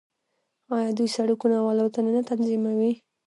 آیا 0.75 0.91
دوی 0.97 1.09
سړکونه 1.17 1.55
او 1.61 1.65
الوتنې 1.73 2.11
نه 2.17 2.21
تنظیموي؟ 2.29 2.93